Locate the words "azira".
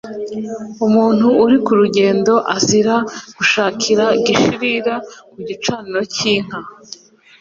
2.55-2.95